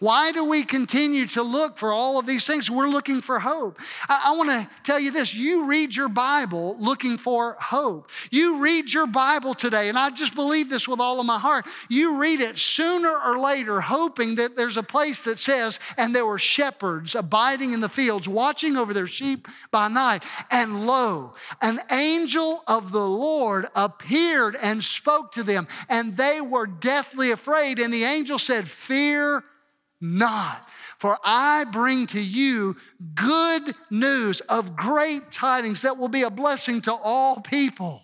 [0.00, 2.70] Why do we continue to look for all of these things?
[2.70, 3.78] We're looking for hope.
[4.08, 8.10] I, I want to tell you this you read your Bible looking for hope.
[8.30, 11.66] You read your Bible today, and I just believe this with all of my heart.
[11.90, 16.24] You read it sooner or later, hoping that there's a place that says, and there
[16.24, 20.24] were shepherds abiding in the fields, watching over their sheep by night.
[20.50, 26.66] And lo, an angel of the Lord appeared and spoke to them, and they were
[26.66, 27.78] deathly afraid.
[27.78, 29.44] And the angel said, Fear
[30.00, 30.66] not.
[30.98, 32.76] For I bring to you
[33.14, 38.02] good news of great tidings that will be a blessing to all people.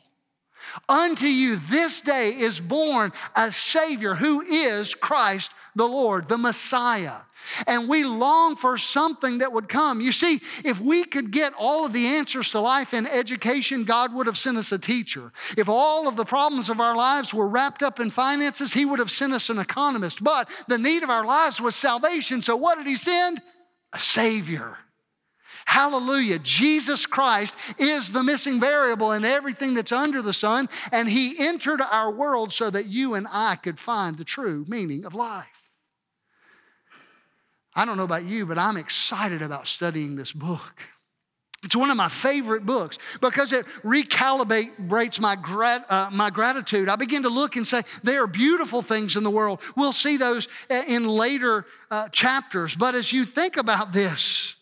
[0.88, 7.20] Unto you this day is born a Savior who is Christ the Lord, the Messiah
[7.66, 10.00] and we long for something that would come.
[10.00, 14.14] You see, if we could get all of the answers to life in education, God
[14.14, 15.32] would have sent us a teacher.
[15.56, 18.98] If all of the problems of our lives were wrapped up in finances, He would
[18.98, 20.22] have sent us an economist.
[20.22, 22.42] But the need of our lives was salvation.
[22.42, 23.40] So what did He send?
[23.92, 24.76] A Savior.
[25.64, 26.38] Hallelujah.
[26.38, 31.80] Jesus Christ is the missing variable in everything that's under the sun, and He entered
[31.80, 35.55] our world so that you and I could find the true meaning of life.
[37.76, 40.74] I don't know about you, but I'm excited about studying this book.
[41.62, 46.88] It's one of my favorite books because it recalibrates my, grat, uh, my gratitude.
[46.88, 49.60] I begin to look and say, there are beautiful things in the world.
[49.76, 52.74] We'll see those uh, in later uh, chapters.
[52.74, 54.54] But as you think about this,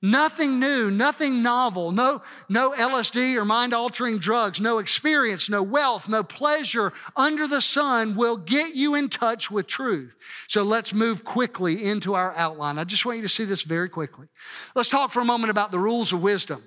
[0.00, 6.08] Nothing new, nothing novel, no, no LSD or mind altering drugs, no experience, no wealth,
[6.08, 10.14] no pleasure under the sun will get you in touch with truth.
[10.46, 12.78] So let's move quickly into our outline.
[12.78, 14.28] I just want you to see this very quickly.
[14.76, 16.62] Let's talk for a moment about the rules of wisdom.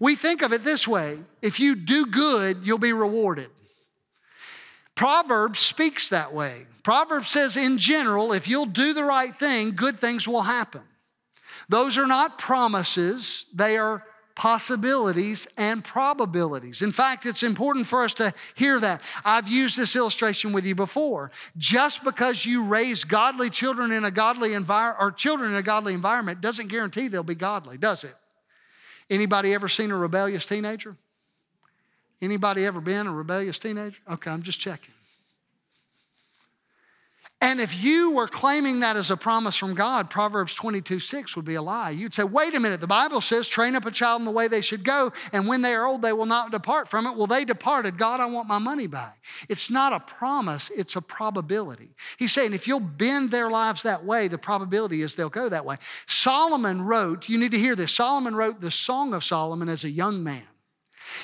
[0.00, 3.50] We think of it this way if you do good, you'll be rewarded.
[4.96, 6.66] Proverbs speaks that way.
[6.82, 10.82] Proverbs says, in general, if you'll do the right thing, good things will happen.
[11.70, 14.02] Those are not promises, they are
[14.34, 16.82] possibilities and probabilities.
[16.82, 19.02] In fact, it's important for us to hear that.
[19.24, 21.30] I've used this illustration with you before.
[21.56, 25.94] Just because you raise godly children in a godly environment or children in a godly
[25.94, 28.14] environment doesn't guarantee they'll be godly, does it?
[29.08, 30.96] Anybody ever seen a rebellious teenager?
[32.20, 33.98] Anybody ever been a rebellious teenager?
[34.10, 34.94] Okay, I'm just checking.
[37.42, 41.46] And if you were claiming that as a promise from God, Proverbs 22 6 would
[41.46, 41.88] be a lie.
[41.88, 44.46] You'd say, wait a minute, the Bible says, train up a child in the way
[44.46, 47.16] they should go, and when they are old, they will not depart from it.
[47.16, 47.96] Well, they departed.
[47.96, 49.22] God, I want my money back.
[49.48, 51.88] It's not a promise, it's a probability.
[52.18, 55.64] He's saying, if you'll bend their lives that way, the probability is they'll go that
[55.64, 55.76] way.
[56.06, 59.90] Solomon wrote, you need to hear this, Solomon wrote the Song of Solomon as a
[59.90, 60.42] young man.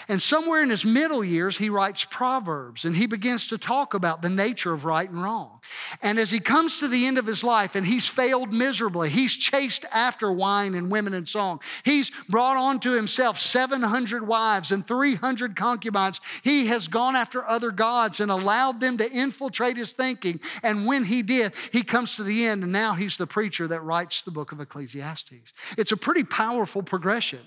[0.08, 4.22] And somewhere in his middle years, he writes Proverbs and he begins to talk about
[4.22, 5.60] the nature of right and wrong.
[6.02, 9.34] And as he comes to the end of his life and he's failed miserably, he's
[9.36, 11.60] chased after wine and women and song.
[11.84, 16.20] He's brought onto himself 700 wives and 300 concubines.
[16.42, 20.40] He has gone after other gods and allowed them to infiltrate his thinking.
[20.62, 23.80] And when he did, he comes to the end and now he's the preacher that
[23.80, 25.52] writes the book of Ecclesiastes.
[25.78, 27.40] It's a pretty powerful progression.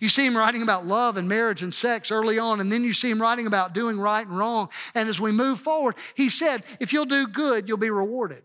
[0.00, 2.92] You see him writing about love and marriage and sex early on, and then you
[2.92, 4.68] see him writing about doing right and wrong.
[4.94, 8.42] And as we move forward, he said, if you'll do good, you'll be rewarded.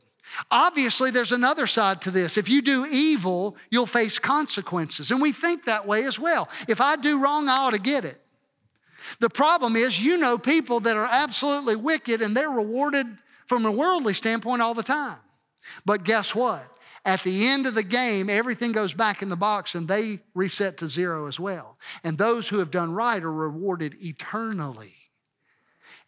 [0.52, 2.38] Obviously, there's another side to this.
[2.38, 5.12] If you do evil, you'll face consequences.
[5.12, 6.50] And we think that way as well.
[6.68, 8.20] If I do wrong, I ought to get it.
[9.20, 13.08] The problem is, you know people that are absolutely wicked and they're rewarded
[13.46, 15.18] from a worldly standpoint all the time.
[15.86, 16.68] But guess what?
[17.08, 20.76] At the end of the game, everything goes back in the box and they reset
[20.80, 21.78] to zero as well.
[22.04, 24.94] And those who have done right are rewarded eternally.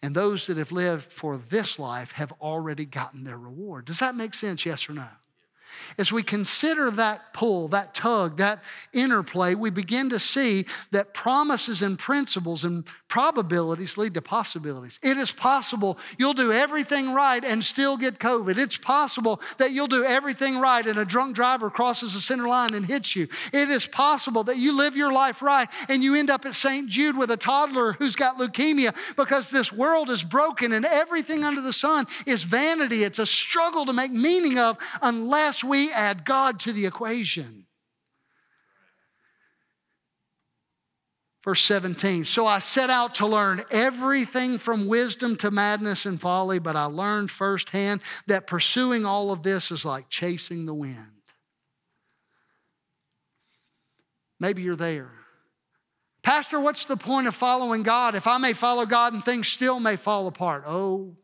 [0.02, 3.86] And those that have lived for this life have already gotten their reward.
[3.86, 5.08] Does that make sense, yes or no?
[5.98, 8.60] As we consider that pull, that tug, that
[8.94, 15.00] interplay, we begin to see that promises and principles and probabilities lead to possibilities.
[15.04, 18.58] It is possible you'll do everything right and still get COVID.
[18.58, 22.74] It's possible that you'll do everything right and a drunk driver crosses the center line
[22.74, 23.28] and hits you.
[23.52, 26.88] It is possible that you live your life right and you end up at St.
[26.88, 31.62] Jude with a toddler who's got leukemia because this world is broken and everything under
[31.62, 33.04] the sun is vanity.
[33.04, 37.66] It's a struggle to make meaning of unless we add God to the equation.
[41.42, 46.60] Verse 17, so I set out to learn everything from wisdom to madness and folly,
[46.60, 50.98] but I learned firsthand that pursuing all of this is like chasing the wind.
[54.38, 55.12] Maybe you're there.
[56.24, 58.16] Pastor, what's the point of following God?
[58.16, 60.64] If I may follow God and things still may fall apart.
[60.68, 61.16] Oh,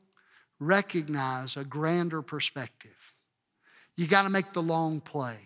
[0.60, 3.05] recognize a grander perspective.
[3.96, 5.38] You got to make the long play.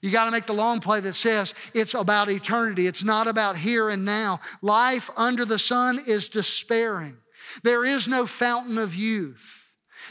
[0.00, 2.86] You got to make the long play that says it's about eternity.
[2.86, 4.40] It's not about here and now.
[4.60, 7.16] Life under the sun is despairing.
[7.62, 9.61] There is no fountain of youth.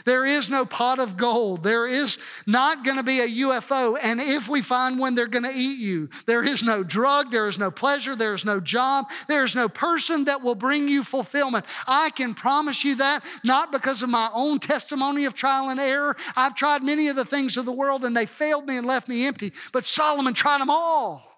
[0.04, 1.62] There is no pot of gold.
[1.62, 3.96] There is not going to be a UFO.
[4.02, 6.08] And if we find one, they're going to eat you.
[6.26, 7.30] There is no drug.
[7.30, 8.16] There is no pleasure.
[8.16, 9.10] There is no job.
[9.28, 11.64] There is no person that will bring you fulfillment.
[11.86, 16.16] I can promise you that, not because of my own testimony of trial and error.
[16.36, 19.08] I've tried many of the things of the world and they failed me and left
[19.08, 19.52] me empty.
[19.72, 21.28] But Solomon tried them all.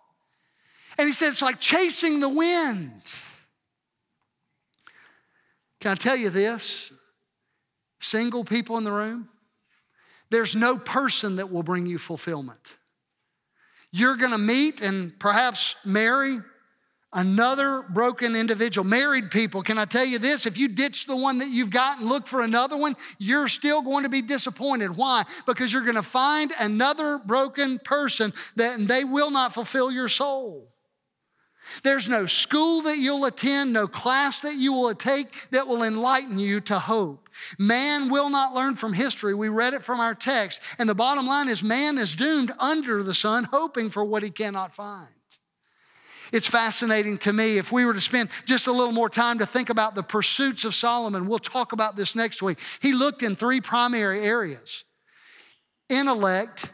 [0.99, 3.03] And he said, it's like chasing the wind.
[5.81, 6.91] Can I tell you this?
[8.05, 9.31] Single people in the room,
[10.29, 12.75] there's no person that will bring you fulfillment.
[13.93, 16.39] You're to meet and perhaps marry
[17.15, 18.85] another broken individual.
[18.85, 20.45] Married people, can I tell you this?
[20.45, 23.81] If you ditch the one that you've got and look for another one, you're still
[23.81, 24.97] going to be disappointed.
[24.97, 25.25] Why?
[25.47, 30.11] Because you're going to find another broken person that and they will not fulfill your
[30.11, 30.74] soul.
[31.83, 36.39] There's no school that you'll attend, no class that you will take that will enlighten
[36.39, 37.29] you to hope.
[37.59, 39.35] Man will not learn from history.
[39.35, 40.61] We read it from our text.
[40.79, 44.31] And the bottom line is man is doomed under the sun, hoping for what he
[44.31, 45.09] cannot find.
[46.33, 47.59] It's fascinating to me.
[47.59, 50.65] If we were to spend just a little more time to think about the pursuits
[50.65, 52.59] of Solomon, we'll talk about this next week.
[52.81, 54.85] He looked in three primary areas
[55.89, 56.71] intellect,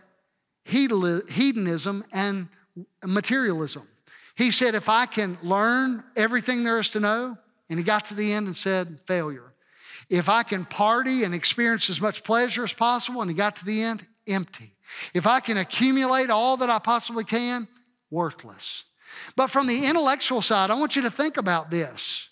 [0.65, 2.49] hedonism, and
[3.05, 3.87] materialism.
[4.41, 7.37] He said, If I can learn everything there is to know,
[7.69, 9.53] and he got to the end and said, Failure.
[10.09, 13.67] If I can party and experience as much pleasure as possible, and he got to
[13.67, 14.73] the end, empty.
[15.13, 17.69] If I can accumulate all that I possibly can,
[18.11, 18.85] worthless.
[19.37, 22.30] But from the intellectual side, I want you to think about this.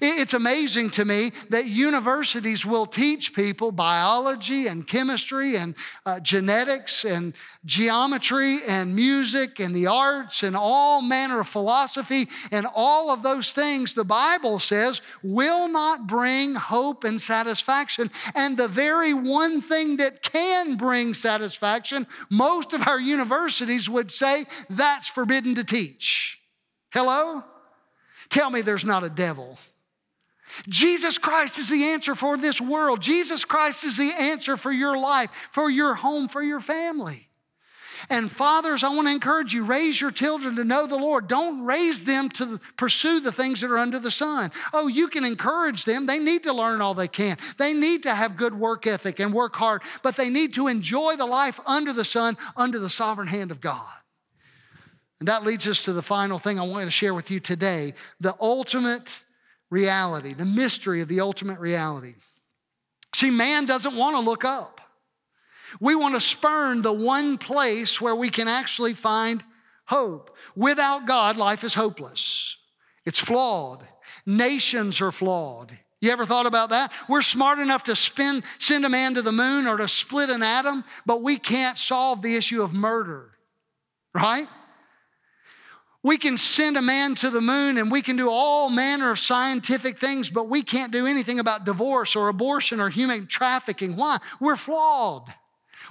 [0.00, 5.74] It's amazing to me that universities will teach people biology and chemistry and
[6.04, 12.66] uh, genetics and geometry and music and the arts and all manner of philosophy and
[12.74, 18.10] all of those things, the Bible says, will not bring hope and satisfaction.
[18.34, 24.44] And the very one thing that can bring satisfaction, most of our universities would say
[24.70, 26.38] that's forbidden to teach.
[26.90, 27.42] Hello?
[28.28, 29.58] Tell me there's not a devil.
[30.68, 33.00] Jesus Christ is the answer for this world.
[33.00, 37.28] Jesus Christ is the answer for your life, for your home, for your family.
[38.10, 41.28] And fathers, I want to encourage you raise your children to know the Lord.
[41.28, 44.52] Don't raise them to pursue the things that are under the sun.
[44.72, 46.06] Oh, you can encourage them.
[46.06, 47.36] They need to learn all they can.
[47.56, 51.16] They need to have good work ethic and work hard, but they need to enjoy
[51.16, 53.88] the life under the sun, under the sovereign hand of God.
[55.20, 57.94] And that leads us to the final thing I want to share with you today
[58.20, 59.08] the ultimate
[59.70, 62.14] reality, the mystery of the ultimate reality.
[63.14, 64.80] See, man doesn't want to look up.
[65.80, 69.42] We want to spurn the one place where we can actually find
[69.86, 70.36] hope.
[70.56, 72.56] Without God, life is hopeless.
[73.04, 73.86] It's flawed.
[74.24, 75.76] Nations are flawed.
[76.00, 76.92] You ever thought about that?
[77.08, 80.42] We're smart enough to spin, send a man to the moon or to split an
[80.42, 83.30] atom, but we can't solve the issue of murder,
[84.14, 84.46] right?
[86.04, 89.18] We can send a man to the moon and we can do all manner of
[89.18, 93.96] scientific things, but we can't do anything about divorce or abortion or human trafficking.
[93.96, 94.18] Why?
[94.40, 95.34] We're flawed.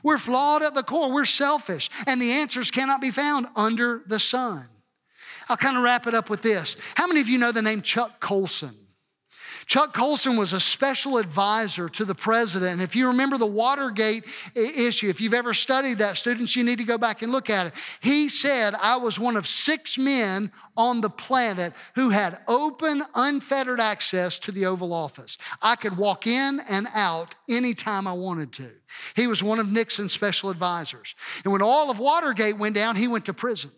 [0.03, 1.11] We're flawed at the core.
[1.11, 1.89] We're selfish.
[2.05, 4.65] And the answers cannot be found under the sun.
[5.49, 6.77] I'll kind of wrap it up with this.
[6.95, 8.75] How many of you know the name Chuck Colson?
[9.67, 12.71] Chuck Colson was a special advisor to the president.
[12.71, 14.23] And if you remember the Watergate
[14.55, 17.67] issue, if you've ever studied that, students, you need to go back and look at
[17.67, 17.73] it.
[17.99, 23.81] He said, I was one of six men on the planet who had open, unfettered
[23.81, 25.37] access to the Oval Office.
[25.61, 28.71] I could walk in and out anytime I wanted to.
[29.17, 31.13] He was one of Nixon's special advisors.
[31.43, 33.71] And when all of Watergate went down, he went to prison.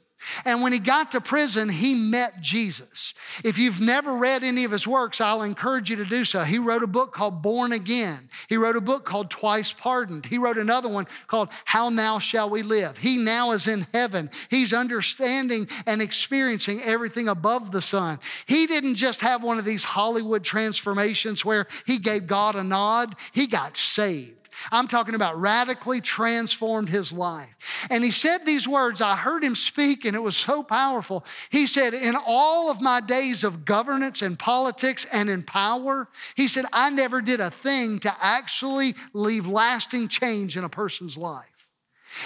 [0.45, 3.13] And when he got to prison, he met Jesus.
[3.43, 6.43] If you've never read any of his works, I'll encourage you to do so.
[6.43, 8.29] He wrote a book called Born Again.
[8.47, 10.25] He wrote a book called Twice Pardoned.
[10.25, 12.97] He wrote another one called How Now Shall We Live.
[12.97, 14.29] He now is in heaven.
[14.49, 18.19] He's understanding and experiencing everything above the sun.
[18.45, 23.15] He didn't just have one of these Hollywood transformations where he gave God a nod,
[23.31, 24.38] he got saved.
[24.71, 27.87] I'm talking about radically transformed his life.
[27.89, 31.25] And he said these words, I heard him speak, and it was so powerful.
[31.49, 36.47] He said, In all of my days of governance and politics and in power, he
[36.47, 41.45] said, I never did a thing to actually leave lasting change in a person's life.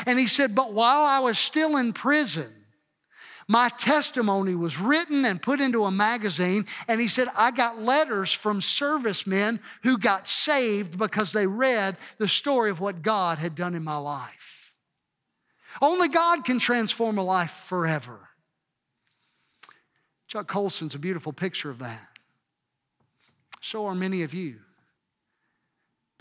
[0.06, 2.63] And he said, But while I was still in prison,
[3.48, 8.32] my testimony was written and put into a magazine, and he said, I got letters
[8.34, 13.76] from servicemen who got saved because they read the story of what God had done
[13.76, 14.74] in my life.
[15.82, 18.30] Only God can transform a life forever.
[20.28, 22.08] Chuck Colson's a beautiful picture of that.
[23.62, 24.60] So are many of you.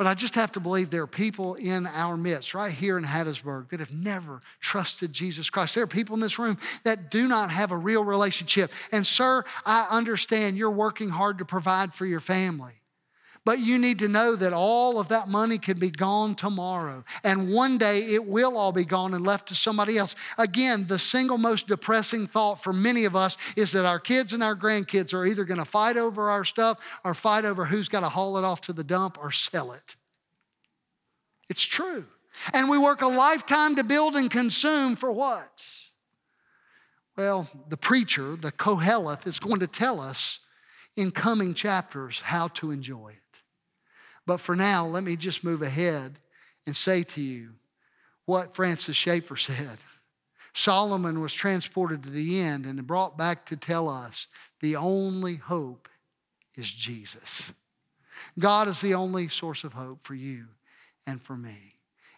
[0.03, 3.05] But I just have to believe there are people in our midst, right here in
[3.05, 5.77] Hattiesburg, that have never trusted Jesus Christ.
[5.77, 8.73] There are people in this room that do not have a real relationship.
[8.91, 12.82] And, sir, I understand you're working hard to provide for your family.
[13.45, 17.05] But you need to know that all of that money can be gone tomorrow.
[17.25, 20.15] And one day it will all be gone and left to somebody else.
[20.39, 24.45] Again, the single most depressing thought for many of us is that our kids and
[24.45, 28.01] our grandkids are either going to fight over our stuff or fight over who's got
[28.01, 29.97] to haul it off to the dump or sell it.
[31.49, 32.05] It's true.
[32.55, 35.67] And we work a lifetime to build and consume for what?
[37.17, 40.39] Well, the preacher, the Koheleth, is going to tell us
[40.97, 43.22] in coming chapters how to enjoy it.
[44.27, 46.19] But for now, let me just move ahead
[46.67, 47.51] and say to you
[48.25, 49.79] what Francis Schaeffer said.
[50.55, 54.27] Solomon was transported to the end and brought back to tell us
[54.61, 55.89] the only hope
[56.57, 57.53] is Jesus.
[58.39, 60.47] God is the only source of hope for you
[61.07, 61.77] and for me,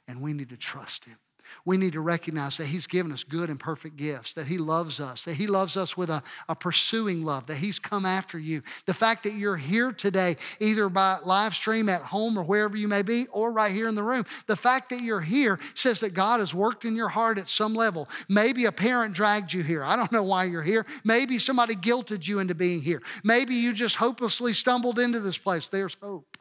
[0.08, 1.16] and we need to trust Him
[1.64, 5.00] we need to recognize that He's given us good and perfect gifts, that He loves
[5.00, 8.62] us, that He loves us with a, a pursuing love, that He's come after you.
[8.86, 12.88] The fact that you're here today, either by live stream at home or wherever you
[12.88, 16.14] may be, or right here in the room, the fact that you're here says that
[16.14, 18.08] God has worked in your heart at some level.
[18.28, 19.84] Maybe a parent dragged you here.
[19.84, 20.86] I don't know why you're here.
[21.04, 23.02] Maybe somebody guilted you into being here.
[23.22, 25.68] Maybe you just hopelessly stumbled into this place.
[25.68, 26.38] There's hope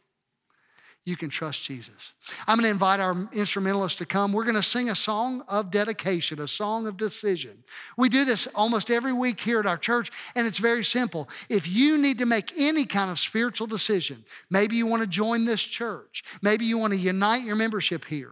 [1.06, 2.14] you can trust Jesus.
[2.48, 4.32] I'm going to invite our instrumentalists to come.
[4.32, 7.64] We're going to sing a song of dedication, a song of decision.
[7.98, 11.28] We do this almost every week here at our church, and it's very simple.
[11.50, 15.44] If you need to make any kind of spiritual decision, maybe you want to join
[15.44, 18.32] this church, maybe you want to unite your membership here,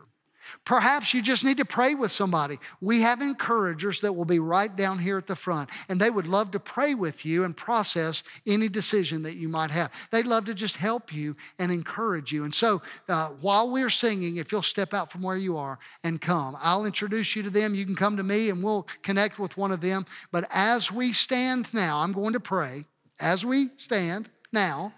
[0.65, 2.59] Perhaps you just need to pray with somebody.
[2.79, 6.27] We have encouragers that will be right down here at the front, and they would
[6.27, 9.91] love to pray with you and process any decision that you might have.
[10.11, 12.43] They'd love to just help you and encourage you.
[12.43, 16.21] And so, uh, while we're singing, if you'll step out from where you are and
[16.21, 17.75] come, I'll introduce you to them.
[17.75, 20.05] You can come to me, and we'll connect with one of them.
[20.31, 22.85] But as we stand now, I'm going to pray.
[23.19, 24.93] As we stand now,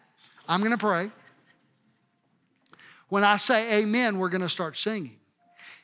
[0.47, 1.11] I'm going to pray.
[3.09, 5.19] When I say amen, we're going to start singing.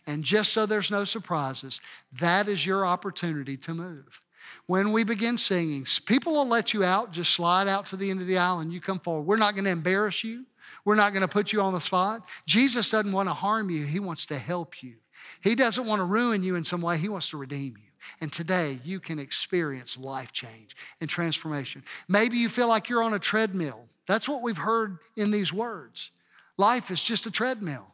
[0.07, 1.81] And just so there's no surprises,
[2.19, 4.21] that is your opportunity to move.
[4.65, 8.21] When we begin singing, people will let you out, just slide out to the end
[8.21, 9.27] of the aisle and you come forward.
[9.27, 10.45] We're not going to embarrass you.
[10.85, 12.27] We're not going to put you on the spot.
[12.45, 14.95] Jesus doesn't want to harm you, He wants to help you.
[15.41, 17.89] He doesn't want to ruin you in some way, He wants to redeem you.
[18.21, 21.83] And today you can experience life change and transformation.
[22.07, 23.85] Maybe you feel like you're on a treadmill.
[24.07, 26.11] That's what we've heard in these words.
[26.57, 27.93] Life is just a treadmill.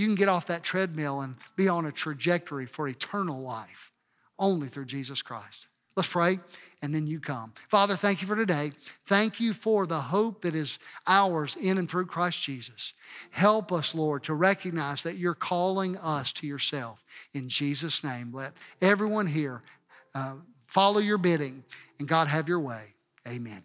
[0.00, 3.92] You can get off that treadmill and be on a trajectory for eternal life
[4.38, 5.66] only through Jesus Christ.
[5.94, 6.38] Let's pray
[6.80, 7.52] and then you come.
[7.68, 8.72] Father, thank you for today.
[9.04, 12.94] Thank you for the hope that is ours in and through Christ Jesus.
[13.30, 17.04] Help us, Lord, to recognize that you're calling us to yourself.
[17.34, 19.62] In Jesus' name, let everyone here
[20.14, 20.36] uh,
[20.66, 21.62] follow your bidding
[21.98, 22.94] and God have your way.
[23.28, 23.62] Amen.